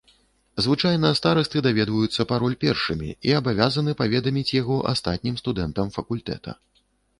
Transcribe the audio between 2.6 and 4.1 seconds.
першымі і абавязаны